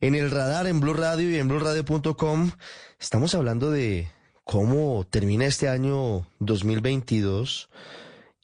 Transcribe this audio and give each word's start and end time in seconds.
En 0.00 0.16
el 0.16 0.32
radar, 0.32 0.66
en 0.66 0.80
Blue 0.80 0.94
Radio 0.94 1.30
y 1.30 1.36
en 1.36 1.46
BlueRadio.com 1.46 2.50
estamos 2.98 3.36
hablando 3.36 3.70
de 3.70 4.10
cómo 4.42 5.06
termina 5.08 5.46
este 5.46 5.68
año 5.68 6.26
2022 6.40 7.70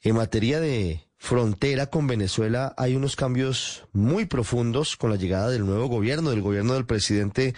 en 0.03 0.15
materia 0.15 0.61
de 0.61 1.05
frontera 1.17 1.87
con 1.87 2.07
Venezuela 2.07 2.75
hay 2.77 2.95
unos 2.95 3.17
cambios 3.17 3.89
muy 3.93 4.27
profundos 4.27 4.97
con 4.97 5.11
la 5.11 5.17
llegada 5.17 5.51
del 5.51 5.67
nuevo 5.67 5.89
gobierno, 5.89 6.31
del 6.31 6.43
gobierno 6.43 6.75
del 6.75 6.87
presidente 6.87 7.57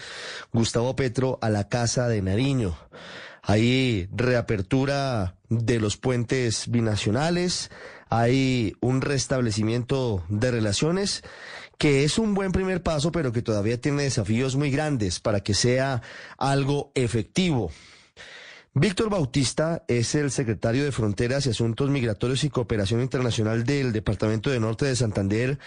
Gustavo 0.50 0.96
Petro 0.96 1.38
a 1.42 1.50
la 1.50 1.68
Casa 1.68 2.08
de 2.08 2.22
Nariño. 2.22 2.78
Hay 3.42 4.08
reapertura 4.12 5.36
de 5.50 5.80
los 5.80 5.98
puentes 5.98 6.70
binacionales, 6.70 7.70
hay 8.08 8.74
un 8.80 9.02
restablecimiento 9.02 10.24
de 10.28 10.50
relaciones 10.50 11.22
que 11.76 12.04
es 12.04 12.18
un 12.18 12.34
buen 12.34 12.52
primer 12.52 12.82
paso, 12.82 13.10
pero 13.10 13.32
que 13.32 13.42
todavía 13.42 13.80
tiene 13.80 14.04
desafíos 14.04 14.56
muy 14.56 14.70
grandes 14.70 15.20
para 15.20 15.40
que 15.40 15.54
sea 15.54 16.02
algo 16.38 16.92
efectivo. 16.94 17.70
Víctor 18.74 19.10
Bautista 19.10 19.84
es 19.88 20.14
el 20.14 20.30
secretario 20.30 20.84
de 20.84 20.92
Fronteras 20.92 21.46
y 21.46 21.50
Asuntos 21.50 21.90
Migratorios 21.90 22.44
y 22.44 22.50
Cooperación 22.50 23.00
Internacional 23.00 23.64
del 23.64 23.92
Departamento 23.92 24.50
de 24.50 24.60
Norte 24.60 24.84
de 24.84 24.94
Santander. 24.94 25.58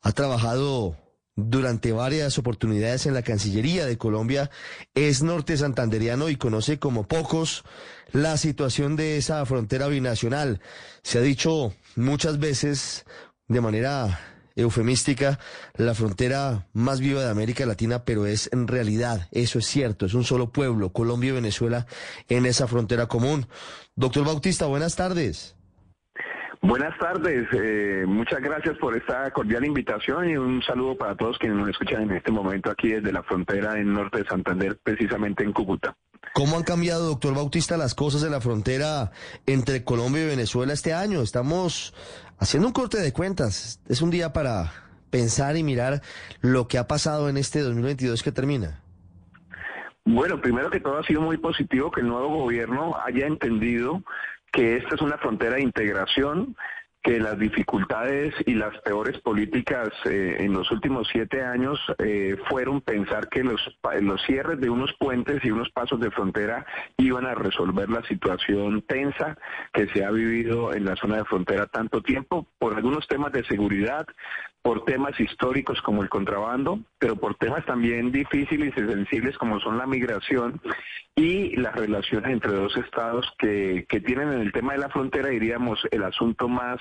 Ha 0.00 0.12
trabajado 0.12 0.96
durante 1.40 1.92
varias 1.92 2.36
oportunidades 2.36 3.06
en 3.06 3.14
la 3.14 3.22
Cancillería 3.22 3.86
de 3.86 3.96
Colombia, 3.96 4.50
es 4.94 5.22
norte 5.22 5.56
santanderiano 5.56 6.28
y 6.28 6.36
conoce 6.36 6.80
como 6.80 7.06
pocos 7.06 7.62
la 8.10 8.36
situación 8.36 8.96
de 8.96 9.18
esa 9.18 9.46
frontera 9.46 9.86
binacional. 9.86 10.60
Se 11.04 11.18
ha 11.18 11.22
dicho 11.22 11.72
muchas 11.94 12.40
veces 12.40 13.04
de 13.46 13.60
manera 13.60 14.18
eufemística, 14.56 15.38
la 15.76 15.94
frontera 15.94 16.66
más 16.72 16.98
viva 16.98 17.22
de 17.22 17.30
América 17.30 17.64
Latina, 17.66 18.04
pero 18.04 18.26
es 18.26 18.50
en 18.52 18.66
realidad, 18.66 19.28
eso 19.30 19.60
es 19.60 19.66
cierto, 19.66 20.06
es 20.06 20.14
un 20.14 20.24
solo 20.24 20.50
pueblo, 20.50 20.92
Colombia 20.92 21.28
y 21.28 21.34
Venezuela, 21.34 21.86
en 22.28 22.46
esa 22.46 22.66
frontera 22.66 23.06
común. 23.06 23.46
Doctor 23.94 24.24
Bautista, 24.24 24.66
buenas 24.66 24.96
tardes. 24.96 25.54
Buenas 26.60 26.98
tardes, 26.98 27.46
eh, 27.52 28.04
muchas 28.06 28.40
gracias 28.40 28.76
por 28.78 28.96
esta 28.96 29.30
cordial 29.30 29.64
invitación 29.64 30.28
y 30.28 30.36
un 30.36 30.60
saludo 30.62 30.96
para 30.96 31.14
todos 31.14 31.38
quienes 31.38 31.56
nos 31.56 31.68
escuchan 31.68 32.02
en 32.02 32.16
este 32.16 32.32
momento 32.32 32.70
aquí 32.70 32.88
desde 32.88 33.12
la 33.12 33.22
frontera 33.22 33.78
en 33.78 33.92
norte 33.92 34.18
de 34.18 34.24
Santander, 34.24 34.76
precisamente 34.82 35.44
en 35.44 35.52
Cúcuta. 35.52 35.96
¿Cómo 36.34 36.56
han 36.56 36.64
cambiado, 36.64 37.06
doctor 37.06 37.34
Bautista, 37.34 37.76
las 37.76 37.94
cosas 37.94 38.24
en 38.24 38.32
la 38.32 38.40
frontera 38.40 39.12
entre 39.46 39.84
Colombia 39.84 40.24
y 40.24 40.26
Venezuela 40.26 40.72
este 40.72 40.92
año? 40.92 41.22
Estamos 41.22 41.94
haciendo 42.38 42.66
un 42.66 42.72
corte 42.72 42.98
de 42.98 43.12
cuentas. 43.12 43.80
Es 43.88 44.02
un 44.02 44.10
día 44.10 44.32
para 44.32 44.72
pensar 45.10 45.56
y 45.56 45.62
mirar 45.62 46.02
lo 46.40 46.66
que 46.66 46.78
ha 46.78 46.88
pasado 46.88 47.28
en 47.28 47.36
este 47.36 47.60
2022 47.60 48.22
que 48.22 48.32
termina. 48.32 48.82
Bueno, 50.04 50.40
primero 50.40 50.70
que 50.70 50.80
todo 50.80 50.98
ha 50.98 51.04
sido 51.04 51.20
muy 51.20 51.36
positivo 51.36 51.90
que 51.90 52.00
el 52.00 52.08
nuevo 52.08 52.28
gobierno 52.28 52.96
haya 53.04 53.26
entendido 53.26 54.02
que 54.52 54.76
esta 54.76 54.94
es 54.94 55.02
una 55.02 55.18
frontera 55.18 55.56
de 55.56 55.62
integración 55.62 56.56
que 57.02 57.20
las 57.20 57.38
dificultades 57.38 58.34
y 58.44 58.54
las 58.54 58.76
peores 58.82 59.18
políticas 59.20 59.88
eh, 60.04 60.36
en 60.40 60.52
los 60.52 60.70
últimos 60.70 61.08
siete 61.10 61.42
años 61.42 61.80
eh, 61.98 62.36
fueron 62.48 62.80
pensar 62.80 63.28
que 63.28 63.44
los, 63.44 63.60
los 64.00 64.22
cierres 64.26 64.60
de 64.60 64.68
unos 64.68 64.92
puentes 64.98 65.44
y 65.44 65.50
unos 65.50 65.70
pasos 65.70 66.00
de 66.00 66.10
frontera 66.10 66.66
iban 66.96 67.24
a 67.24 67.34
resolver 67.34 67.88
la 67.88 68.02
situación 68.02 68.82
tensa 68.82 69.38
que 69.72 69.88
se 69.88 70.04
ha 70.04 70.10
vivido 70.10 70.74
en 70.74 70.84
la 70.84 70.96
zona 70.96 71.16
de 71.16 71.24
frontera 71.24 71.66
tanto 71.66 72.02
tiempo 72.02 72.46
por 72.58 72.74
algunos 72.74 73.06
temas 73.06 73.32
de 73.32 73.44
seguridad, 73.44 74.06
por 74.60 74.84
temas 74.84 75.18
históricos 75.18 75.80
como 75.82 76.02
el 76.02 76.08
contrabando, 76.08 76.80
pero 76.98 77.16
por 77.16 77.36
temas 77.36 77.64
también 77.64 78.10
difíciles 78.10 78.74
y 78.76 78.80
sensibles 78.80 79.38
como 79.38 79.60
son 79.60 79.78
la 79.78 79.86
migración 79.86 80.60
y 81.18 81.56
las 81.56 81.74
relaciones 81.74 82.30
entre 82.30 82.52
dos 82.52 82.76
estados 82.76 83.26
que, 83.38 83.86
que 83.88 84.00
tienen 84.00 84.32
en 84.32 84.40
el 84.40 84.52
tema 84.52 84.74
de 84.74 84.78
la 84.78 84.88
frontera, 84.88 85.28
diríamos, 85.28 85.80
el 85.90 86.04
asunto 86.04 86.48
más 86.48 86.80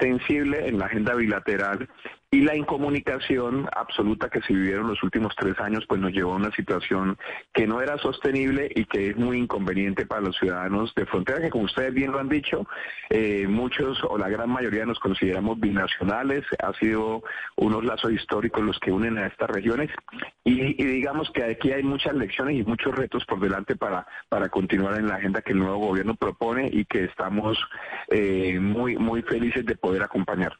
sensible 0.00 0.66
en 0.66 0.78
la 0.78 0.86
agenda 0.86 1.14
bilateral 1.14 1.88
y 2.30 2.40
la 2.40 2.56
incomunicación 2.56 3.68
absoluta 3.74 4.28
que 4.28 4.40
se 4.42 4.52
vivieron 4.52 4.88
los 4.88 5.02
últimos 5.02 5.34
tres 5.36 5.58
años, 5.60 5.84
pues 5.88 6.00
nos 6.00 6.12
llevó 6.12 6.32
a 6.32 6.36
una 6.36 6.50
situación 6.50 7.16
que 7.52 7.66
no 7.66 7.80
era 7.80 7.98
sostenible 7.98 8.70
y 8.74 8.84
que 8.84 9.10
es 9.10 9.16
muy 9.16 9.38
inconveniente 9.38 10.06
para 10.06 10.22
los 10.22 10.36
ciudadanos 10.36 10.92
de 10.96 11.06
frontera, 11.06 11.40
que 11.40 11.50
como 11.50 11.64
ustedes 11.64 11.94
bien 11.94 12.10
lo 12.10 12.18
han 12.18 12.28
dicho, 12.28 12.66
eh, 13.10 13.46
muchos 13.46 14.02
o 14.04 14.18
la 14.18 14.28
gran 14.28 14.50
mayoría 14.50 14.84
nos 14.84 14.98
consideramos 14.98 15.60
binacionales, 15.60 16.44
ha 16.62 16.72
sido 16.74 17.22
unos 17.56 17.84
lazos 17.84 18.12
históricos 18.12 18.62
los 18.62 18.78
que 18.80 18.90
unen 18.90 19.18
a 19.18 19.26
estas 19.26 19.48
regiones 19.50 19.90
y, 20.44 20.74
digamos 20.74 21.30
que 21.30 21.44
aquí 21.44 21.70
hay 21.70 21.82
muchas 21.82 22.14
lecciones 22.14 22.56
y 22.56 22.64
muchos 22.64 22.94
retos 22.94 23.24
por 23.24 23.40
delante 23.40 23.76
para, 23.76 24.06
para 24.28 24.48
continuar 24.48 24.98
en 24.98 25.08
la 25.08 25.16
agenda 25.16 25.42
que 25.42 25.52
el 25.52 25.60
nuevo 25.60 25.78
gobierno 25.78 26.16
propone 26.16 26.68
y 26.72 26.84
que 26.84 27.04
estamos 27.04 27.56
eh, 28.08 28.58
muy, 28.60 28.96
muy 28.96 29.22
felices 29.22 29.64
de 29.64 29.76
poder 29.76 30.02
acompañar. 30.02 30.56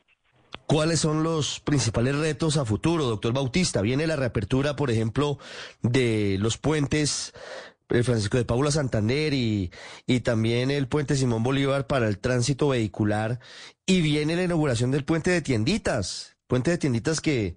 ¿Cuáles 0.66 0.98
son 1.00 1.22
los 1.22 1.60
principales 1.60 2.16
retos 2.16 2.56
a 2.56 2.64
futuro, 2.64 3.04
doctor 3.04 3.32
Bautista? 3.32 3.82
Viene 3.82 4.06
la 4.06 4.16
reapertura, 4.16 4.74
por 4.74 4.90
ejemplo, 4.90 5.38
de 5.82 6.38
los 6.40 6.58
puentes 6.58 7.32
eh, 7.88 8.02
Francisco 8.02 8.36
de 8.36 8.44
Paula 8.44 8.72
Santander 8.72 9.32
y, 9.32 9.70
y 10.08 10.20
también 10.20 10.72
el 10.72 10.88
puente 10.88 11.14
Simón 11.14 11.44
Bolívar 11.44 11.86
para 11.86 12.08
el 12.08 12.18
tránsito 12.18 12.68
vehicular. 12.68 13.38
Y 13.86 14.00
viene 14.00 14.34
la 14.34 14.42
inauguración 14.42 14.90
del 14.90 15.04
puente 15.04 15.30
de 15.30 15.40
tienditas, 15.40 16.36
puente 16.48 16.72
de 16.72 16.78
tienditas 16.78 17.20
que 17.20 17.54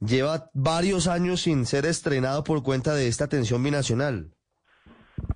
lleva 0.00 0.50
varios 0.54 1.08
años 1.08 1.42
sin 1.42 1.66
ser 1.66 1.84
estrenado 1.84 2.42
por 2.42 2.62
cuenta 2.62 2.94
de 2.94 3.08
esta 3.08 3.28
tensión 3.28 3.62
binacional. 3.62 4.35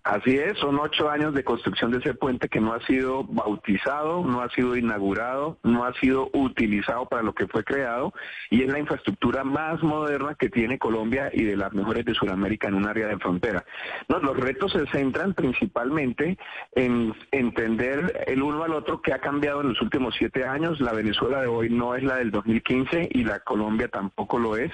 Así 0.03 0.37
es, 0.37 0.59
son 0.59 0.79
ocho 0.79 1.11
años 1.11 1.35
de 1.35 1.45
construcción 1.45 1.91
de 1.91 1.99
ese 1.99 2.15
puente 2.15 2.49
que 2.49 2.61
no 2.61 2.73
ha 2.73 2.85
sido 2.87 3.25
bautizado, 3.25 4.25
no 4.25 4.41
ha 4.41 4.49
sido 4.51 4.77
inaugurado, 4.77 5.59
no 5.63 5.85
ha 5.85 5.93
sido 5.95 6.31
utilizado 6.33 7.07
para 7.07 7.23
lo 7.23 7.35
que 7.35 7.47
fue 7.47 7.65
creado 7.65 8.13
y 8.51 8.63
es 8.63 8.73
la 8.73 8.79
infraestructura 8.79 9.45
más 9.45 9.83
moderna 9.83 10.35
que 10.35 10.49
tiene 10.49 10.79
Colombia 10.79 11.31
y 11.33 11.45
de 11.45 11.57
las 11.57 11.73
mejores 11.73 12.05
de 12.05 12.15
Sudamérica 12.15 12.69
en 12.69 12.75
un 12.75 12.87
área 12.87 13.09
de 13.09 13.19
frontera. 13.19 13.65
Los 14.09 14.37
retos 14.37 14.73
se 14.73 14.87
centran 14.87 15.35
principalmente 15.35 16.39
en 16.73 17.15
entender 17.31 18.25
el 18.27 18.43
uno 18.43 18.65
al 18.65 18.73
otro 18.75 19.01
que 19.01 19.13
ha 19.13 19.19
cambiado 19.19 19.61
en 19.61 19.69
los 19.69 19.81
últimos 19.81 20.15
siete 20.19 20.45
años. 20.45 20.81
La 20.81 20.93
Venezuela 20.93 21.41
de 21.41 21.47
hoy 21.47 21.71
no 21.71 21.95
es 21.95 22.03
la 22.03 22.17
del 22.17 22.31
2015 22.31 23.09
y 23.13 23.25
la 23.25 23.41
Colombia 23.41 23.89
tampoco 23.89 24.39
lo 24.39 24.57
es. 24.57 24.73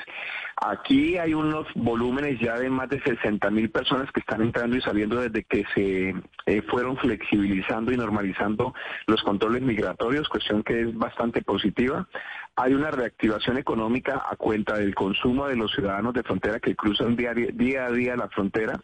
Aquí 0.56 1.18
hay 1.18 1.34
unos 1.34 1.66
volúmenes 1.74 2.40
ya 2.40 2.58
de 2.58 2.70
más 2.70 2.88
de 2.88 3.00
60 3.02 3.50
mil 3.50 3.70
personas 3.70 4.10
que 4.10 4.20
están 4.20 4.40
entrando 4.40 4.76
y 4.76 4.80
saliendo 4.80 5.05
desde 5.14 5.44
que 5.44 5.64
se 5.74 6.14
eh, 6.46 6.62
fueron 6.62 6.96
flexibilizando 6.96 7.92
y 7.92 7.96
normalizando 7.96 8.74
los 9.06 9.22
controles 9.22 9.62
migratorios, 9.62 10.28
cuestión 10.28 10.62
que 10.62 10.80
es 10.80 10.94
bastante 10.96 11.42
positiva. 11.42 12.08
Hay 12.56 12.74
una 12.74 12.90
reactivación 12.90 13.58
económica 13.58 14.24
a 14.28 14.36
cuenta 14.36 14.78
del 14.78 14.94
consumo 14.94 15.46
de 15.46 15.56
los 15.56 15.72
ciudadanos 15.72 16.14
de 16.14 16.22
frontera 16.22 16.58
que 16.58 16.74
cruzan 16.74 17.14
día, 17.14 17.34
día 17.34 17.86
a 17.86 17.92
día 17.92 18.16
la 18.16 18.28
frontera 18.28 18.80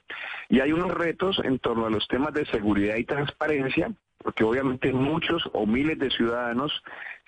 y 0.48 0.60
hay 0.60 0.72
unos 0.72 0.92
retos 0.92 1.40
en 1.42 1.58
torno 1.58 1.86
a 1.86 1.90
los 1.90 2.06
temas 2.08 2.34
de 2.34 2.46
seguridad 2.46 2.96
y 2.96 3.04
transparencia 3.04 3.90
porque 4.22 4.44
obviamente 4.44 4.92
muchos 4.92 5.42
o 5.52 5.66
miles 5.66 5.98
de 5.98 6.10
ciudadanos 6.10 6.72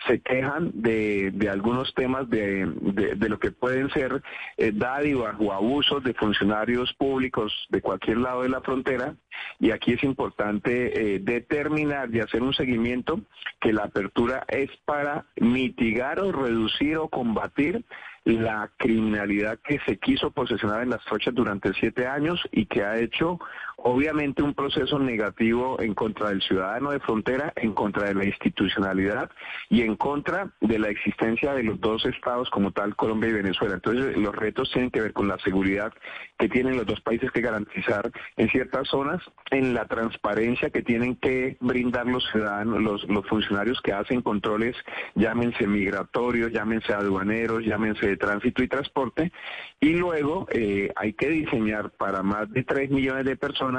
se 0.06 0.21
quejan 0.21 0.71
de, 0.75 1.31
de 1.32 1.49
algunos 1.49 1.94
temas 1.94 2.28
de, 2.28 2.66
de, 2.66 3.28
lo 3.28 3.38
que 3.38 3.53
pueden 3.53 3.88
ser 3.91 4.22
eh, 4.56 4.71
dádivas 4.75 5.37
o 5.38 5.53
abusos 5.53 6.03
de 6.03 6.15
funcionarios 6.15 6.93
públicos 6.94 7.53
de 7.71 7.81
cualquier 7.81 8.19
lado 8.19 8.43
de 8.43 8.49
la 8.49 8.60
frontera. 8.60 9.15
Y 9.60 9.71
aquí 9.71 9.93
es 9.93 10.03
importante 10.03 11.15
eh, 11.15 11.21
determinar 11.21 12.15
y 12.15 12.21
hacer 12.21 12.43
un 12.43 12.53
seguimiento 12.53 13.21
que 13.60 13.72
la 13.72 13.84
apertura 13.84 14.44
es 14.49 14.71
para 14.84 15.27
mitigar 15.37 16.21
o 16.21 16.33
reducir 16.33 16.99
o 16.99 17.09
combatir 17.09 17.84
la 18.25 18.71
criminalidad 18.78 19.59
que 19.62 19.78
se 19.87 19.99
quiso 19.99 20.31
posesionar 20.31 20.83
en 20.83 20.91
las 20.91 21.04
trochas 21.04 21.34
durante 21.34 21.72
siete 21.74 22.07
años 22.07 22.41
y 22.53 22.66
que 22.66 22.83
ha 22.83 22.98
hecho 22.98 23.39
obviamente 23.86 24.42
un 24.42 24.54
proceso 24.54 24.98
negativo 24.98 25.78
en 25.78 25.92
contra 25.92 26.31
del 26.31 26.41
ciudadano 26.41 26.91
de 26.91 27.01
frontera, 27.01 27.53
en 27.54 27.75
contra 27.75 28.09
de 28.09 28.15
la 28.15 28.25
institucionalidad 28.25 29.31
y 29.69 29.83
en 29.83 29.97
contra 29.97 30.51
de 30.63 30.78
la 30.78 30.89
existencia 30.89 31.53
de 31.53 31.65
los 31.65 31.78
dos 31.81 32.07
estados 32.07 32.48
como 32.48 32.72
tal, 32.72 32.97
Colombia 32.97 33.28
y 33.28 33.34
Venezuela. 33.34 33.75
Entonces 33.75 34.16
los 34.16 34.34
retos 34.34 34.71
tienen 34.72 34.91
que 34.91 35.03
ver 35.03 35.13
con 35.13 35.28
la 35.28 35.39
seguridad 35.41 35.92
que 36.39 36.48
tienen 36.48 36.78
los 36.78 36.86
dos 36.86 37.01
países 37.03 37.31
que 37.31 37.42
garantizar 37.42 38.10
en 38.39 38.48
ciertas 38.48 38.89
zonas, 38.89 39.22
en 39.51 39.75
la 39.75 39.84
transparencia 39.84 40.71
que 40.71 40.83
tienen 40.83 41.16
que 41.16 41.59
brindar 41.60 42.07
los 42.07 42.25
ciudadanos, 42.33 42.80
los, 42.80 43.04
los 43.04 43.27
funcionarios 43.28 43.83
que 43.83 43.92
hacen 43.92 44.22
controles, 44.22 44.77
llámense 45.15 45.66
migratorios, 45.66 46.53
llámense 46.53 46.95
aduaneros, 46.95 47.63
llámense 47.63 48.07
de 48.07 48.16
tránsito 48.16 48.63
y 48.63 48.69
transporte, 48.69 49.30
y 49.78 49.91
luego 49.91 50.47
eh, 50.51 50.91
hay 50.97 51.13
que 51.13 51.28
diseñar 51.28 51.91
para 51.91 52.22
más 52.22 52.51
de 52.51 52.65
3 52.65 52.91
millones 52.91 53.27
de 53.27 53.37
personas 53.37 53.73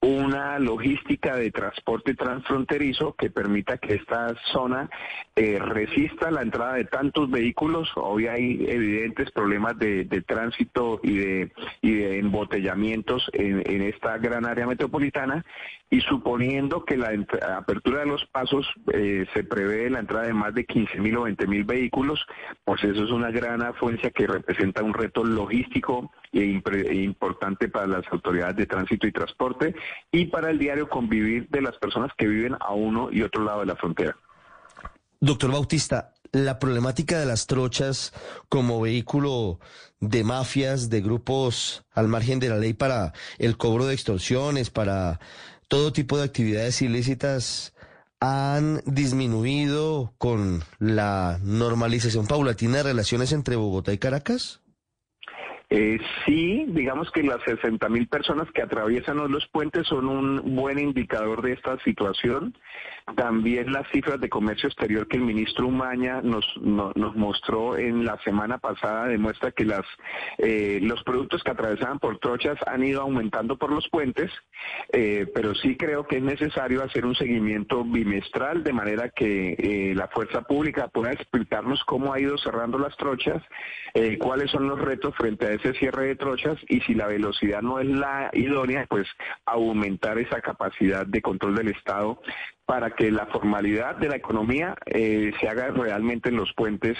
una 0.00 0.58
logística 0.58 1.36
de 1.36 1.50
transporte 1.50 2.14
transfronterizo 2.14 3.14
que 3.14 3.30
permita 3.30 3.78
que 3.78 3.94
esta 3.94 4.34
zona 4.52 4.88
eh, 5.34 5.58
resista 5.58 6.30
la 6.30 6.42
entrada 6.42 6.74
de 6.74 6.84
tantos 6.84 7.30
vehículos. 7.30 7.90
Hoy 7.96 8.28
hay 8.28 8.66
evidentes 8.68 9.30
problemas 9.32 9.78
de, 9.78 10.04
tránsito 10.26 11.00
y 11.02 11.16
de, 11.16 11.52
y 11.82 11.94
de 11.94 12.18
embotellamientos 12.18 13.28
en, 13.32 13.82
esta 13.82 14.18
gran 14.18 14.46
área 14.46 14.66
metropolitana 14.66 15.44
y 15.90 16.00
suponiendo 16.00 16.84
que 16.84 16.96
la 16.96 17.10
apertura 17.56 18.00
de 18.00 18.06
los 18.06 18.24
pasos 18.26 18.66
eh, 18.92 19.26
se 19.34 19.44
prevé 19.44 19.88
la 19.90 20.00
entrada 20.00 20.26
de 20.26 20.34
más 20.34 20.54
de 20.54 20.66
15 20.66 20.98
mil 21.00 21.16
o 21.16 21.22
20 21.22 21.46
mil 21.46 21.64
vehículos, 21.64 22.24
pues 22.64 22.82
eso 22.84 23.04
es 23.04 23.10
una 23.10 23.30
gran 23.30 23.62
afluencia 23.62 24.10
que 24.10 24.26
representa 24.26 24.82
un 24.82 24.94
reto 24.94 25.24
logístico 25.24 26.10
importante 26.44 27.68
para 27.68 27.86
las 27.86 28.04
autoridades 28.10 28.56
de 28.56 28.66
tránsito 28.66 29.06
y 29.06 29.12
transporte 29.12 29.74
y 30.10 30.26
para 30.26 30.50
el 30.50 30.58
diario 30.58 30.88
convivir 30.88 31.48
de 31.48 31.62
las 31.62 31.76
personas 31.78 32.10
que 32.16 32.26
viven 32.26 32.56
a 32.60 32.72
uno 32.72 33.08
y 33.10 33.22
otro 33.22 33.44
lado 33.44 33.60
de 33.60 33.66
la 33.66 33.76
frontera. 33.76 34.16
Doctor 35.20 35.50
Bautista, 35.50 36.12
la 36.32 36.58
problemática 36.58 37.18
de 37.18 37.26
las 37.26 37.46
trochas 37.46 38.12
como 38.48 38.80
vehículo 38.80 39.60
de 40.00 40.24
mafias, 40.24 40.90
de 40.90 41.00
grupos 41.00 41.84
al 41.92 42.08
margen 42.08 42.38
de 42.38 42.50
la 42.50 42.58
ley 42.58 42.74
para 42.74 43.12
el 43.38 43.56
cobro 43.56 43.86
de 43.86 43.94
extorsiones, 43.94 44.70
para 44.70 45.20
todo 45.68 45.92
tipo 45.92 46.18
de 46.18 46.24
actividades 46.24 46.82
ilícitas, 46.82 47.74
han 48.20 48.82
disminuido 48.86 50.14
con 50.18 50.64
la 50.78 51.38
normalización 51.42 52.26
paulatina 52.26 52.78
de 52.78 52.82
relaciones 52.84 53.32
entre 53.32 53.56
Bogotá 53.56 53.92
y 53.92 53.98
Caracas? 53.98 54.60
Eh, 55.68 55.98
sí, 56.24 56.64
digamos 56.68 57.10
que 57.10 57.24
las 57.24 57.42
60 57.44 57.88
mil 57.88 58.06
personas 58.06 58.48
que 58.52 58.62
atraviesan 58.62 59.16
los 59.16 59.48
puentes 59.48 59.84
son 59.88 60.08
un 60.08 60.54
buen 60.54 60.78
indicador 60.78 61.42
de 61.42 61.54
esta 61.54 61.76
situación. 61.80 62.56
También 63.16 63.72
las 63.72 63.88
cifras 63.90 64.20
de 64.20 64.28
comercio 64.28 64.68
exterior 64.68 65.08
que 65.08 65.16
el 65.16 65.24
ministro 65.24 65.66
Umaña 65.66 66.20
nos, 66.22 66.44
nos 66.60 67.16
mostró 67.16 67.76
en 67.76 68.04
la 68.04 68.16
semana 68.22 68.58
pasada 68.58 69.06
demuestra 69.06 69.50
que 69.50 69.64
las, 69.64 69.84
eh, 70.38 70.78
los 70.82 71.02
productos 71.02 71.42
que 71.42 71.50
atravesaban 71.50 71.98
por 71.98 72.18
trochas 72.18 72.56
han 72.66 72.84
ido 72.84 73.02
aumentando 73.02 73.56
por 73.56 73.72
los 73.72 73.88
puentes, 73.88 74.30
eh, 74.92 75.26
pero 75.34 75.54
sí 75.54 75.76
creo 75.76 76.06
que 76.06 76.18
es 76.18 76.22
necesario 76.22 76.82
hacer 76.82 77.06
un 77.06 77.14
seguimiento 77.16 77.84
bimestral 77.84 78.62
de 78.62 78.72
manera 78.72 79.08
que 79.08 79.92
la 79.96 80.08
fuerza 80.08 80.42
pública 80.42 80.88
pueda 80.88 81.12
explicarnos 81.12 81.82
cómo 81.84 82.12
ha 82.12 82.20
ido 82.20 82.38
cerrando 82.38 82.78
las 82.78 82.96
trochas, 82.96 83.42
cuáles 84.18 84.50
son 84.50 84.68
los 84.68 84.78
retos 84.80 85.14
frente 85.16 85.46
a 85.46 85.55
ese 85.56 85.74
cierre 85.74 86.06
de 86.06 86.16
trochas 86.16 86.58
y 86.68 86.80
si 86.80 86.94
la 86.94 87.06
velocidad 87.06 87.62
no 87.62 87.78
es 87.80 87.86
la 87.86 88.30
idónea, 88.32 88.86
pues 88.88 89.06
aumentar 89.44 90.18
esa 90.18 90.40
capacidad 90.40 91.06
de 91.06 91.22
control 91.22 91.56
del 91.56 91.68
Estado 91.68 92.20
para 92.64 92.90
que 92.90 93.10
la 93.10 93.26
formalidad 93.26 93.96
de 93.96 94.08
la 94.08 94.16
economía 94.16 94.74
eh, 94.86 95.32
se 95.40 95.48
haga 95.48 95.68
realmente 95.68 96.30
en 96.30 96.36
los 96.36 96.52
puentes 96.54 96.96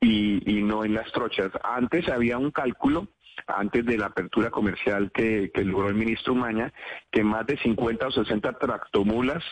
y, 0.00 0.58
y 0.58 0.62
no 0.62 0.84
en 0.84 0.94
las 0.94 1.10
trochas. 1.12 1.50
Antes 1.62 2.08
había 2.08 2.38
un 2.38 2.50
cálculo 2.50 3.08
antes 3.46 3.84
de 3.84 3.98
la 3.98 4.06
apertura 4.06 4.50
comercial 4.50 5.10
que, 5.12 5.50
que 5.52 5.64
logró 5.64 5.88
el 5.88 5.94
ministro 5.94 6.32
Umaña, 6.32 6.72
que 7.10 7.22
más 7.22 7.46
de 7.46 7.56
50 7.58 8.06
o 8.06 8.10
60 8.10 8.52
tractomulas 8.58 9.42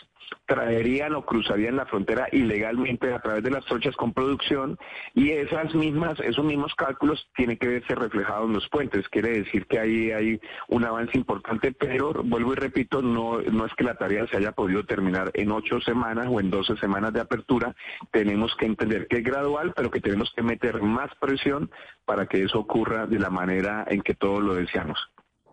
traerían 0.45 1.15
o 1.15 1.25
cruzarían 1.25 1.75
la 1.75 1.85
frontera 1.85 2.27
ilegalmente 2.31 3.13
a 3.13 3.19
través 3.19 3.43
de 3.43 3.51
las 3.51 3.65
trochas 3.65 3.95
con 3.95 4.13
producción 4.13 4.77
y 5.13 5.31
esas 5.31 5.73
mismas, 5.75 6.19
esos 6.19 6.43
mismos 6.43 6.73
cálculos 6.75 7.27
tienen 7.35 7.57
que 7.57 7.67
verse 7.67 7.95
reflejados 7.95 8.47
en 8.47 8.53
los 8.53 8.67
puentes. 8.69 9.07
Quiere 9.09 9.41
decir 9.41 9.65
que 9.67 9.79
ahí 9.79 10.11
hay 10.11 10.41
un 10.67 10.85
avance 10.85 11.17
importante, 11.17 11.71
pero 11.71 12.13
vuelvo 12.23 12.53
y 12.53 12.55
repito, 12.55 13.01
no, 13.01 13.41
no 13.41 13.65
es 13.65 13.73
que 13.75 13.83
la 13.83 13.95
tarea 13.95 14.27
se 14.27 14.37
haya 14.37 14.51
podido 14.51 14.85
terminar 14.85 15.31
en 15.33 15.51
ocho 15.51 15.79
semanas 15.81 16.27
o 16.29 16.39
en 16.39 16.49
doce 16.49 16.75
semanas 16.77 17.13
de 17.13 17.21
apertura. 17.21 17.75
Tenemos 18.11 18.55
que 18.55 18.65
entender 18.65 19.07
que 19.07 19.17
es 19.17 19.23
gradual, 19.23 19.73
pero 19.75 19.91
que 19.91 20.01
tenemos 20.01 20.31
que 20.35 20.41
meter 20.41 20.81
más 20.81 21.09
presión 21.19 21.69
para 22.05 22.25
que 22.25 22.43
eso 22.43 22.59
ocurra 22.59 23.05
de 23.05 23.19
la 23.19 23.29
manera 23.29 23.85
en 23.87 24.01
que 24.01 24.15
todos 24.15 24.41
lo 24.41 24.55
deseamos. 24.55 24.97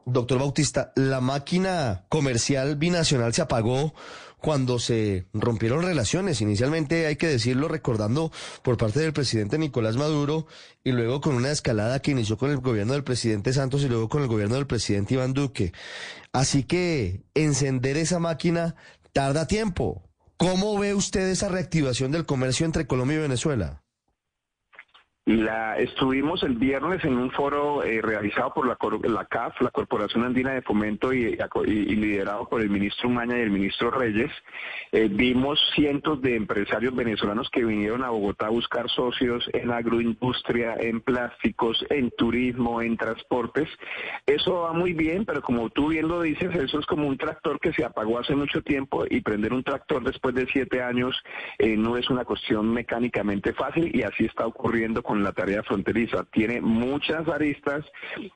Doctor 0.09 0.39
Bautista, 0.39 0.93
la 0.95 1.21
máquina 1.21 2.05
comercial 2.09 2.77
binacional 2.77 3.35
se 3.35 3.43
apagó 3.43 3.93
cuando 4.41 4.79
se 4.79 5.27
rompieron 5.33 5.83
relaciones. 5.83 6.41
Inicialmente, 6.41 7.07
hay 7.07 7.17
que 7.17 7.27
decirlo, 7.27 7.69
recordando 7.69 8.31
por 8.63 8.77
parte 8.77 9.01
del 9.01 9.13
presidente 9.13 9.59
Nicolás 9.59 9.97
Maduro 9.97 10.47
y 10.85 10.93
luego 10.93 11.21
con 11.21 11.35
una 11.35 11.51
escalada 11.51 12.01
que 12.01 12.11
inició 12.11 12.37
con 12.37 12.51
el 12.51 12.59
gobierno 12.59 12.93
del 12.93 13.05
presidente 13.05 13.53
Santos 13.53 13.83
y 13.83 13.89
luego 13.89 14.09
con 14.09 14.23
el 14.23 14.29
gobierno 14.29 14.57
del 14.57 14.67
presidente 14.67 15.15
Iván 15.15 15.33
Duque. 15.33 15.73
Así 16.33 16.65
que 16.65 17.25
encender 17.35 17.97
esa 17.97 18.19
máquina 18.19 18.77
tarda 19.13 19.47
tiempo. 19.47 20.03
¿Cómo 20.37 20.79
ve 20.79 20.95
usted 20.95 21.29
esa 21.29 21.49
reactivación 21.49 22.13
del 22.13 22.27
comercio 22.27 22.67
entre 22.67 22.87
Colombia 22.87 23.17
y 23.17 23.23
Venezuela? 23.23 23.86
La, 25.27 25.77
estuvimos 25.77 26.45
el 26.45 26.55
viernes 26.55 27.05
en 27.05 27.19
un 27.19 27.33
foro 27.33 27.83
eh, 27.83 28.01
realizado 28.01 28.55
por 28.55 28.65
la, 28.65 28.79
la, 29.09 29.25
CAF, 29.25 29.61
la 29.61 29.71
Corporación 29.71 30.23
Andina 30.23 30.53
de 30.53 30.63
Fomento, 30.63 31.13
y, 31.13 31.35
liderado 31.35 32.49
por 32.49 32.61
el 32.61 32.71
ministro 32.71 33.09
Maña 33.09 33.37
y 33.37 33.41
el 33.41 33.51
ministro 33.51 33.91
Reyes. 33.91 34.31
Eh, 34.93 35.09
vimos 35.11 35.59
cientos 35.75 36.23
de 36.23 36.37
empresarios 36.37 36.95
venezolanos 36.95 37.51
que 37.51 37.65
vinieron 37.65 38.05
a 38.05 38.11
Bogotá 38.11 38.47
a 38.47 38.51
buscar 38.51 38.89
socios 38.89 39.51
en 39.53 39.73
agroindustria, 39.73 40.77
en 40.79 41.01
plásticos, 41.01 41.85
en 41.91 42.13
turismo, 42.13 42.81
en 42.81 42.97
transportes. 42.97 43.69
Eso 44.27 44.61
va 44.61 44.75
muy 44.75 44.93
bien, 44.93 45.25
pero 45.25 45.43
como 45.43 45.71
tú 45.71 45.89
bien 45.89 46.07
lo 46.07 46.23
dices, 46.23 46.55
eso 46.55 46.79
es 46.79 46.87
como 46.87 47.09
un 47.09 47.19
tractor 47.19 47.59
que 47.59 47.73
se 47.73 47.85
apagó 47.85 48.21
hace 48.21 48.37
mucho 48.37 48.63
tiempo 48.63 49.05
y 49.11 49.23
prender 49.23 49.53
un 49.53 49.65
tractor 49.65 50.05
después 50.05 50.37
de 50.37 50.47
siete 50.53 50.85
años 50.85 51.21
eh, 51.59 51.77
no 51.77 51.97
es 51.97 52.09
una 52.11 52.25
cuestión 52.25 52.73
mecánicamente 52.73 53.53
fácil 53.55 53.91
y 53.93 54.03
así 54.03 54.25
está 54.25 54.47
ocurriendo 54.47 55.03
con 55.03 55.16
la 55.23 55.33
tarea 55.33 55.63
fronteriza. 55.63 56.25
Tiene 56.25 56.61
muchas 56.61 57.29
aristas, 57.29 57.85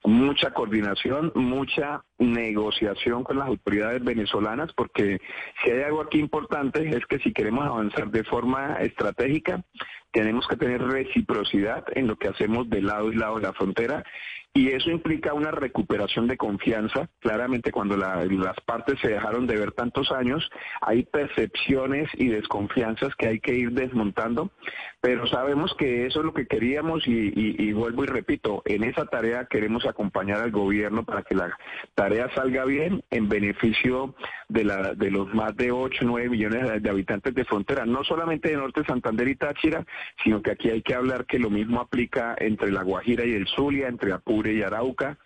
mucha 0.04 0.52
coordinación, 0.52 1.32
mucha 1.34 2.02
negociación 2.20 3.24
con 3.24 3.38
las 3.38 3.48
autoridades 3.48 4.04
venezolanas, 4.04 4.72
porque 4.74 5.18
si 5.64 5.70
hay 5.70 5.82
algo 5.82 6.02
aquí 6.02 6.18
importante 6.18 6.88
es 6.88 7.04
que 7.06 7.18
si 7.18 7.32
queremos 7.32 7.64
avanzar 7.66 8.10
de 8.10 8.24
forma 8.24 8.76
estratégica, 8.80 9.64
tenemos 10.12 10.46
que 10.46 10.56
tener 10.56 10.82
reciprocidad 10.82 11.84
en 11.94 12.06
lo 12.06 12.16
que 12.16 12.28
hacemos 12.28 12.68
de 12.68 12.82
lado 12.82 13.12
y 13.12 13.16
lado 13.16 13.36
de 13.36 13.42
la 13.42 13.52
frontera 13.52 14.04
y 14.52 14.70
eso 14.70 14.90
implica 14.90 15.32
una 15.32 15.52
recuperación 15.52 16.26
de 16.26 16.36
confianza. 16.36 17.08
Claramente 17.20 17.70
cuando 17.70 17.96
las 17.96 18.56
partes 18.66 18.98
se 19.00 19.08
dejaron 19.08 19.46
de 19.46 19.56
ver 19.56 19.72
tantos 19.72 20.10
años, 20.10 20.50
hay 20.80 21.04
percepciones 21.04 22.08
y 22.14 22.28
desconfianzas 22.28 23.14
que 23.14 23.28
hay 23.28 23.40
que 23.40 23.54
ir 23.54 23.70
desmontando, 23.70 24.50
pero 25.00 25.26
sabemos 25.28 25.72
que 25.78 26.06
eso 26.06 26.20
es 26.20 26.26
lo 26.26 26.34
que 26.34 26.48
queríamos 26.48 27.06
y, 27.06 27.72
vuelvo 27.72 28.02
y 28.02 28.08
repito, 28.08 28.62
en 28.64 28.82
esa 28.82 29.06
tarea 29.06 29.46
queremos 29.46 29.86
acompañar 29.86 30.40
al 30.40 30.50
gobierno 30.50 31.04
para 31.04 31.22
que 31.22 31.36
la 31.36 31.56
tarea 31.94 32.09
salga 32.34 32.64
bien 32.64 33.02
en 33.10 33.28
beneficio 33.28 34.14
de, 34.48 34.64
la, 34.64 34.94
de 34.94 35.10
los 35.10 35.32
más 35.34 35.56
de 35.56 35.70
8, 35.70 36.04
9 36.04 36.28
millones 36.28 36.82
de 36.82 36.90
habitantes 36.90 37.34
de 37.34 37.44
frontera, 37.44 37.86
no 37.86 38.04
solamente 38.04 38.50
de 38.50 38.56
Norte 38.56 38.84
Santander 38.84 39.28
y 39.28 39.36
Táchira, 39.36 39.84
sino 40.22 40.42
que 40.42 40.52
aquí 40.52 40.70
hay 40.70 40.82
que 40.82 40.94
hablar 40.94 41.26
que 41.26 41.38
lo 41.38 41.50
mismo 41.50 41.80
aplica 41.80 42.36
entre 42.38 42.70
La 42.70 42.82
Guajira 42.82 43.24
y 43.24 43.32
el 43.32 43.46
Zulia, 43.48 43.88
entre 43.88 44.12
Apure 44.12 44.52
y 44.52 44.62
Arauca. 44.62 45.18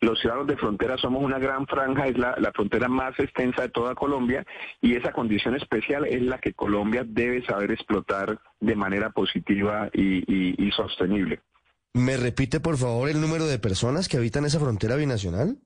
Los 0.00 0.18
ciudadanos 0.18 0.48
de 0.48 0.56
frontera 0.56 0.96
somos 0.96 1.22
una 1.22 1.38
gran 1.38 1.66
franja, 1.66 2.06
es 2.06 2.16
la, 2.16 2.34
frontera 2.54 2.88
más 2.88 3.18
extensa 3.18 3.62
de 3.62 3.68
toda 3.68 3.94
Colombia 3.94 4.46
y 4.80 4.96
esa 4.96 5.12
condición 5.12 5.56
especial 5.56 6.06
es 6.06 6.22
la 6.22 6.38
que 6.38 6.54
Colombia 6.54 7.04
debe 7.06 7.44
saber 7.44 7.70
explotar 7.70 8.40
de 8.60 8.76
manera 8.76 9.10
positiva 9.10 9.90
y 9.92 10.70
sostenible. 10.74 11.40
¿Me 11.92 12.16
repite, 12.16 12.60
por 12.60 12.76
favor, 12.76 13.08
el 13.08 13.20
número 13.20 13.46
de 13.46 13.58
personas 13.58 14.08
que 14.08 14.16
habitan 14.16 14.44
esa 14.44 14.60
frontera 14.60 14.94
binacional? 14.94 15.58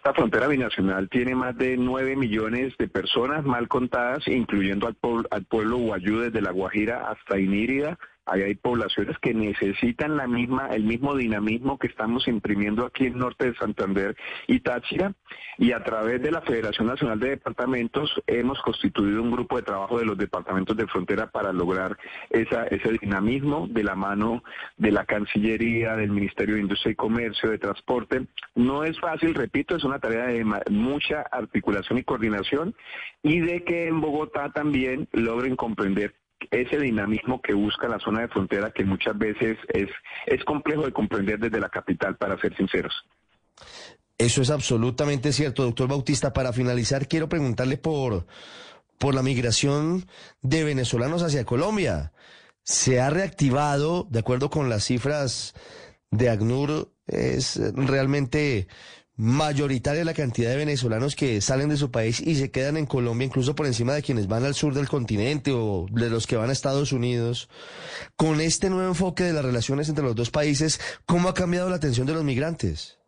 Esta 0.00 0.14
frontera 0.14 0.48
binacional 0.48 1.10
tiene 1.10 1.34
más 1.34 1.54
de 1.58 1.76
9 1.76 2.16
millones 2.16 2.72
de 2.78 2.88
personas 2.88 3.44
mal 3.44 3.68
contadas, 3.68 4.26
incluyendo 4.28 4.86
al, 4.86 4.96
al 5.30 5.44
pueblo 5.44 5.76
guayú 5.76 6.20
desde 6.20 6.40
La 6.40 6.52
Guajira 6.52 7.10
hasta 7.10 7.38
Inírida, 7.38 7.98
Hay 8.26 8.54
poblaciones 8.54 9.18
que 9.18 9.34
necesitan 9.34 10.16
la 10.16 10.26
misma, 10.26 10.68
el 10.68 10.84
mismo 10.84 11.16
dinamismo 11.16 11.78
que 11.78 11.88
estamos 11.88 12.28
imprimiendo 12.28 12.86
aquí 12.86 13.06
en 13.06 13.18
norte 13.18 13.50
de 13.50 13.56
Santander 13.56 14.16
y 14.46 14.60
Táchira. 14.60 15.12
Y 15.58 15.72
a 15.72 15.82
través 15.82 16.22
de 16.22 16.30
la 16.30 16.40
Federación 16.42 16.86
Nacional 16.86 17.18
de 17.18 17.30
Departamentos 17.30 18.10
hemos 18.26 18.60
constituido 18.62 19.22
un 19.22 19.30
grupo 19.30 19.56
de 19.56 19.62
trabajo 19.62 19.98
de 19.98 20.04
los 20.04 20.16
departamentos 20.16 20.76
de 20.76 20.86
frontera 20.86 21.30
para 21.30 21.52
lograr 21.52 21.96
esa, 22.30 22.64
ese 22.66 22.92
dinamismo 23.00 23.66
de 23.68 23.84
la 23.84 23.94
mano 23.94 24.42
de 24.76 24.92
la 24.92 25.04
Cancillería, 25.04 25.96
del 25.96 26.10
Ministerio 26.10 26.54
de 26.54 26.62
Industria 26.62 26.92
y 26.92 26.96
Comercio, 26.96 27.50
de 27.50 27.58
Transporte. 27.58 28.26
No 28.54 28.84
es 28.84 28.98
fácil, 29.00 29.34
repito, 29.34 29.76
es 29.76 29.84
una 29.84 29.98
tarea 29.98 30.26
de 30.26 30.44
mucha 30.70 31.22
articulación 31.30 31.98
y 31.98 32.04
coordinación 32.04 32.74
y 33.22 33.40
de 33.40 33.64
que 33.64 33.88
en 33.88 34.00
Bogotá 34.00 34.50
también 34.50 35.08
logren 35.12 35.56
comprender 35.56 36.14
ese 36.50 36.78
dinamismo 36.78 37.40
que 37.40 37.54
busca 37.54 37.88
la 37.88 37.98
zona 37.98 38.22
de 38.22 38.28
frontera 38.28 38.70
que 38.70 38.84
muchas 38.84 39.16
veces 39.16 39.58
es, 39.68 39.88
es 40.26 40.44
complejo 40.44 40.84
de 40.84 40.92
comprender 40.92 41.38
desde 41.38 41.60
la 41.60 41.68
capital, 41.68 42.16
para 42.16 42.40
ser 42.40 42.56
sinceros. 42.56 42.94
Eso 44.18 44.42
es 44.42 44.50
absolutamente 44.50 45.32
cierto, 45.32 45.62
doctor 45.62 45.88
Bautista. 45.88 46.32
Para 46.32 46.52
finalizar, 46.52 47.08
quiero 47.08 47.28
preguntarle 47.28 47.78
por, 47.78 48.26
por 48.98 49.14
la 49.14 49.22
migración 49.22 50.06
de 50.42 50.64
venezolanos 50.64 51.22
hacia 51.22 51.44
Colombia. 51.44 52.12
Se 52.62 53.00
ha 53.00 53.08
reactivado, 53.08 54.06
de 54.10 54.18
acuerdo 54.18 54.50
con 54.50 54.68
las 54.68 54.84
cifras 54.84 55.54
de 56.10 56.28
ACNUR, 56.28 56.92
es 57.06 57.58
realmente 57.74 58.68
mayoritaria 59.20 60.02
la 60.02 60.14
cantidad 60.14 60.48
de 60.48 60.56
venezolanos 60.56 61.14
que 61.14 61.42
salen 61.42 61.68
de 61.68 61.76
su 61.76 61.90
país 61.90 62.20
y 62.20 62.36
se 62.36 62.50
quedan 62.50 62.78
en 62.78 62.86
Colombia, 62.86 63.26
incluso 63.26 63.54
por 63.54 63.66
encima 63.66 63.92
de 63.92 64.02
quienes 64.02 64.28
van 64.28 64.44
al 64.44 64.54
sur 64.54 64.72
del 64.72 64.88
continente 64.88 65.52
o 65.52 65.86
de 65.90 66.08
los 66.08 66.26
que 66.26 66.36
van 66.36 66.48
a 66.48 66.54
Estados 66.54 66.92
Unidos. 66.92 67.50
Con 68.16 68.40
este 68.40 68.70
nuevo 68.70 68.88
enfoque 68.88 69.24
de 69.24 69.34
las 69.34 69.44
relaciones 69.44 69.90
entre 69.90 70.04
los 70.04 70.16
dos 70.16 70.30
países, 70.30 70.80
¿cómo 71.04 71.28
ha 71.28 71.34
cambiado 71.34 71.68
la 71.68 71.76
atención 71.76 72.06
de 72.06 72.14
los 72.14 72.24
migrantes? 72.24 72.99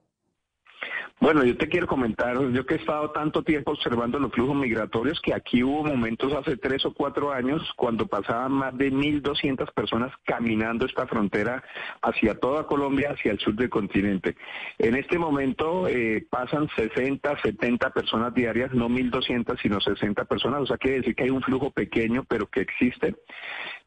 Bueno, 1.23 1.45
yo 1.45 1.57
te 1.57 1.69
quiero 1.69 1.87
comentar, 1.87 2.37
yo 2.51 2.67
que 2.67 2.75
he 2.75 2.79
estado 2.79 3.13
tanto 3.13 3.45
tiempo 3.45 3.71
observando 3.71 4.19
los 4.19 4.33
flujos 4.33 4.57
migratorios, 4.57 5.21
que 5.21 5.33
aquí 5.33 5.63
hubo 5.63 5.85
momentos 5.85 6.33
hace 6.33 6.57
tres 6.57 6.85
o 6.85 6.93
cuatro 6.93 7.31
años 7.31 7.63
cuando 7.77 8.09
pasaban 8.09 8.51
más 8.51 8.77
de 8.77 8.91
1.200 8.91 9.73
personas 9.73 10.13
caminando 10.25 10.85
esta 10.85 11.07
frontera 11.07 11.63
hacia 12.03 12.35
toda 12.35 12.67
Colombia, 12.67 13.13
hacia 13.13 13.31
el 13.31 13.39
sur 13.39 13.55
del 13.55 13.71
continente. 13.71 14.35
En 14.79 14.97
este 14.97 15.17
momento 15.17 15.87
eh, 15.87 16.27
pasan 16.29 16.69
60, 16.75 17.41
70 17.41 17.91
personas 17.91 18.35
diarias, 18.35 18.73
no 18.73 18.89
1.200, 18.89 19.57
sino 19.63 19.81
60 19.81 20.25
personas, 20.25 20.63
o 20.63 20.67
sea, 20.67 20.77
quiere 20.77 20.97
decir 20.97 21.15
que 21.15 21.23
hay 21.23 21.31
un 21.31 21.43
flujo 21.43 21.71
pequeño, 21.71 22.25
pero 22.29 22.49
que 22.49 22.63
existe 22.63 23.15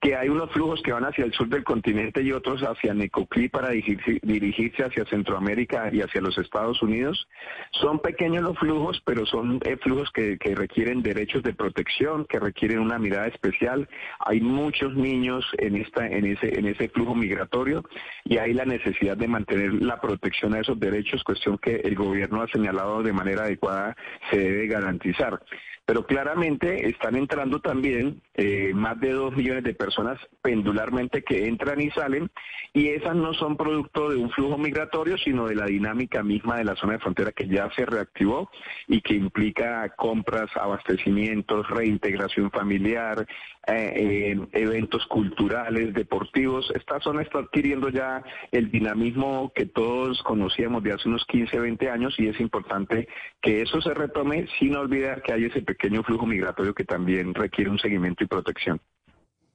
que 0.06 0.16
hay 0.16 0.30
unos 0.30 0.52
flujos 0.52 0.84
que 0.84 0.94
van 0.94 1.04
hacia 1.04 1.26
el 1.26 1.34
sur 1.34 1.50
del 1.50 1.64
continente 1.64 2.22
y 2.22 2.32
otros 2.32 2.62
hacia 2.62 2.94
Necoclí 2.94 3.50
para 3.50 3.70
dirigirse, 3.72 4.84
hacia 4.84 5.04
Centroamérica 5.06 5.90
y 5.92 6.02
hacia 6.02 6.22
los 6.22 6.38
Estados 6.38 6.80
Unidos. 6.84 7.28
Son 7.72 7.98
pequeños 7.98 8.44
los 8.44 8.56
flujos, 8.60 9.02
pero 9.04 9.26
son 9.26 9.60
eh, 9.66 9.78
flujos 9.78 10.12
que, 10.12 10.38
requieren 10.54 11.02
derechos 11.02 11.42
de 11.42 11.56
protección, 11.56 12.26
que 12.26 12.40
requieren 12.40 12.82
una 12.82 13.00
mirada 13.00 13.26
especial. 13.26 13.90
Hay 14.20 14.42
muchos 14.42 14.94
niños 14.94 15.44
en, 15.58 15.76
esta, 15.76 16.06
en, 16.06 16.28
ese, 16.28 16.60
en 16.60 16.68
ese 16.68 16.88
flujo 16.90 17.16
migratorio 17.16 17.84
y 18.26 18.38
hay 18.38 18.54
la 18.54 18.66
necesidad 18.66 19.18
de 19.18 19.28
mantener 19.28 19.74
la 19.74 20.00
protección 20.00 20.54
a 20.54 20.60
esos 20.60 20.80
derechos, 20.80 21.24
cuestión 21.24 21.58
que 21.58 21.78
el 21.78 21.96
gobierno 21.96 22.44
ha 22.44 22.48
señalado 22.50 23.02
de 23.02 23.12
manera 23.12 23.46
adecuada 23.46 23.96
se 24.30 24.38
debe 24.38 24.68
garantizar 24.68 25.42
pero 25.86 26.06
claramente 26.06 26.90
están 26.90 27.16
entrando 27.16 27.60
también 27.60 28.22
eh, 28.34 28.72
más 28.74 29.00
de 29.00 29.12
dos 29.12 29.36
millones 29.36 29.64
de 29.64 29.76
personas 29.76 30.20
pendularmente 30.42 31.24
que 31.24 31.48
entran 31.48 31.80
y 31.80 31.92
salen 31.92 32.30
y 32.74 32.90
esas 32.90 33.16
no 33.16 33.34
son 33.34 33.56
producto 33.56 34.10
de 34.10 34.18
un 34.18 34.30
flujo 34.32 34.58
migratorio, 34.58 35.18
sino 35.18 35.48
de 35.48 35.56
la 35.56 35.66
dinámica 35.66 36.24
misma 36.24 36.58
de 36.58 36.66
la 36.66 36.76
zona 36.76 36.94
de 36.94 37.00
frontera 37.00 37.32
que 37.32 37.48
ya 37.48 37.70
se 37.76 37.86
reactivó 37.86 38.50
y 38.88 39.00
que 39.02 39.14
implica 39.14 39.88
compras, 39.96 40.50
abastecimientos, 40.56 41.70
reintegración 41.70 42.52
familiar, 42.52 43.26
eh, 43.68 44.38
eventos 44.52 45.06
culturales, 45.08 45.94
deportivos. 45.94 46.72
Esta 46.76 47.00
zona 47.00 47.22
está 47.22 47.40
adquiriendo 47.40 47.90
ya 47.90 48.24
el 48.52 48.70
dinamismo 48.72 49.52
que 49.56 49.66
todos 49.66 50.22
conocíamos 50.24 50.84
de 50.84 50.94
hace 50.94 51.08
unos 51.08 51.26
15, 51.26 51.60
20 51.60 51.90
años 51.90 52.14
y 52.18 52.28
es 52.28 52.40
importante 52.40 53.08
que 53.42 53.62
eso 53.62 53.82
se 53.82 53.94
retome 53.94 54.48
sin 54.60 54.76
olvidar 54.76 55.22
que 55.22 55.34
hay 55.34 55.46
ese 55.46 55.62
pequeño 55.62 56.04
flujo 56.04 56.26
migratorio 56.26 56.74
que 56.74 56.84
también 56.84 57.34
requiere 57.34 57.70
un 57.70 57.80
seguimiento 57.80 58.24
y 58.24 58.28
protección. 58.28 58.80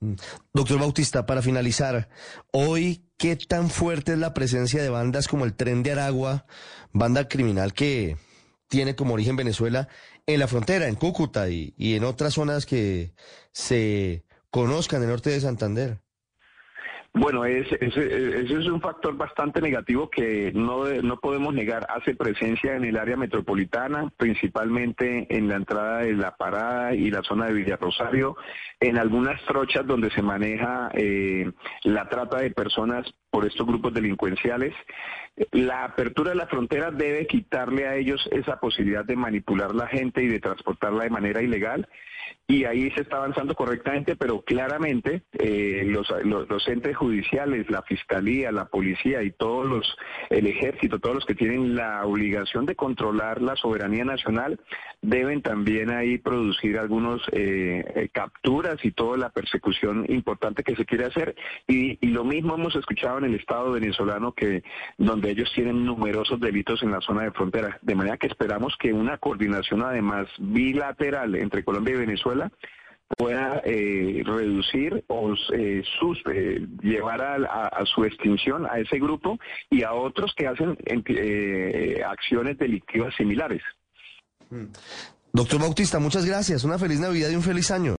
Mm. 0.00 0.14
Doctor 0.52 0.80
Bautista, 0.80 1.26
para 1.26 1.42
finalizar, 1.42 2.08
hoy, 2.52 3.02
¿qué 3.18 3.36
tan 3.36 3.70
fuerte 3.70 4.12
es 4.12 4.18
la 4.18 4.34
presencia 4.34 4.82
de 4.82 4.88
bandas 4.88 5.28
como 5.28 5.44
el 5.44 5.54
Tren 5.54 5.82
de 5.82 5.92
Aragua, 5.92 6.46
banda 6.92 7.28
criminal 7.28 7.74
que 7.74 8.16
tiene 8.70 8.94
como 8.94 9.14
origen 9.14 9.36
Venezuela, 9.36 9.88
en 10.26 10.40
la 10.40 10.48
frontera, 10.48 10.88
en 10.88 10.94
Cúcuta 10.94 11.48
y, 11.50 11.74
y 11.76 11.94
en 11.94 12.04
otras 12.04 12.34
zonas 12.34 12.66
que 12.66 13.12
se 13.52 14.24
conozcan 14.50 14.98
en 14.98 15.04
el 15.04 15.10
norte 15.10 15.30
de 15.30 15.40
Santander? 15.40 16.00
Bueno, 17.12 17.44
ese, 17.44 17.76
es 17.80 18.66
un 18.68 18.80
factor 18.80 19.16
bastante 19.16 19.60
negativo 19.60 20.08
que 20.08 20.52
no, 20.54 20.84
no 20.84 21.18
podemos 21.18 21.52
negar. 21.52 21.84
Hace 21.90 22.14
presencia 22.14 22.76
en 22.76 22.84
el 22.84 22.96
área 22.96 23.16
metropolitana, 23.16 24.12
principalmente 24.16 25.26
en 25.28 25.48
la 25.48 25.56
entrada 25.56 25.98
de 25.98 26.12
La 26.12 26.36
Parada 26.36 26.94
y 26.94 27.10
la 27.10 27.22
zona 27.22 27.46
de 27.46 27.54
Villa 27.54 27.76
Rosario, 27.76 28.36
en 28.78 28.96
algunas 28.96 29.42
trochas 29.44 29.84
donde 29.86 30.10
se 30.10 30.22
maneja 30.22 30.90
eh, 30.94 31.50
la 31.82 32.08
trata 32.08 32.38
de 32.38 32.52
personas 32.52 33.12
por 33.28 33.44
estos 33.44 33.66
grupos 33.66 33.92
delincuenciales. 33.92 34.72
La 35.50 35.84
apertura 35.84 36.30
de 36.30 36.36
la 36.36 36.46
frontera 36.46 36.92
debe 36.92 37.26
quitarle 37.26 37.88
a 37.88 37.96
ellos 37.96 38.28
esa 38.30 38.60
posibilidad 38.60 39.04
de 39.04 39.16
manipular 39.16 39.74
la 39.74 39.88
gente 39.88 40.22
y 40.22 40.28
de 40.28 40.38
transportarla 40.38 41.04
de 41.04 41.10
manera 41.10 41.42
ilegal 41.42 41.88
y 42.50 42.64
ahí 42.64 42.90
se 42.90 43.02
está 43.02 43.18
avanzando 43.18 43.54
correctamente, 43.54 44.16
pero 44.16 44.42
claramente 44.42 45.22
eh, 45.34 45.84
los, 45.86 46.12
los, 46.24 46.66
entes 46.66 46.96
judiciales, 46.96 47.70
la 47.70 47.82
fiscalía, 47.82 48.50
la 48.50 48.64
policía 48.64 49.22
y 49.22 49.30
todos 49.30 49.66
los, 49.66 49.96
el 50.30 50.48
ejército, 50.48 50.98
todos 50.98 51.14
los 51.14 51.26
que 51.26 51.36
tienen 51.36 51.76
la 51.76 52.04
obligación 52.04 52.66
de 52.66 52.74
controlar 52.74 53.40
la 53.40 53.54
soberanía 53.54 54.04
nacional, 54.04 54.58
deben 55.00 55.42
también 55.42 55.92
ahí 55.92 56.18
producir 56.18 56.76
algunos 56.76 57.22
eh, 57.30 58.08
capturas 58.12 58.84
y 58.84 58.90
toda 58.90 59.16
la 59.16 59.30
persecución 59.30 60.04
importante 60.08 60.64
que 60.64 60.74
se 60.74 60.84
quiere 60.84 61.04
hacer. 61.04 61.36
Y, 61.68 62.04
y 62.04 62.10
lo 62.10 62.24
mismo 62.24 62.56
hemos 62.56 62.74
escuchado 62.74 63.18
en 63.18 63.26
el 63.26 63.36
Estado 63.36 63.70
venezolano, 63.70 64.32
que 64.32 64.64
donde 64.98 65.30
ellos 65.30 65.52
tienen 65.54 65.84
numerosos 65.84 66.40
delitos 66.40 66.82
en 66.82 66.90
la 66.90 67.00
zona 67.00 67.22
de 67.22 67.30
frontera. 67.30 67.78
De 67.82 67.94
manera 67.94 68.16
que 68.16 68.26
esperamos 68.26 68.74
que 68.76 68.92
una 68.92 69.18
coordinación 69.18 69.82
además 69.82 70.26
bilateral 70.38 71.36
entre 71.36 71.62
Colombia 71.62 71.94
y 71.94 71.98
Venezuela 71.98 72.39
pueda 73.16 73.60
eh, 73.64 74.22
reducir 74.24 75.04
o 75.08 75.34
eh, 75.52 75.82
sus, 75.98 76.18
eh, 76.32 76.66
llevar 76.82 77.20
a, 77.22 77.84
su 77.86 78.04
extinción 78.04 78.66
a 78.66 78.78
ese 78.78 78.98
grupo 78.98 79.38
y 79.68 79.82
a 79.82 79.92
otros 79.92 80.32
que 80.36 80.46
hacen 80.46 80.76
acciones 82.06 82.58
delictivas 82.58 83.14
similares. 83.16 83.62
Doctor 85.32 85.60
Bautista, 85.60 85.98
muchas 85.98 86.24
gracias. 86.24 86.64
Una 86.64 86.78
feliz 86.78 86.98
Navidad 87.00 87.30
y 87.30 87.36
un 87.36 87.42
feliz 87.42 87.70
año. 87.70 87.88